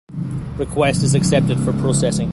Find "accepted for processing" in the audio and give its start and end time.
1.13-2.29